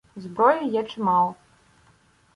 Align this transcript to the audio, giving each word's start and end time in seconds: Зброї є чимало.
Зброї 0.15 0.67
є 0.69 0.83
чимало. 0.83 1.35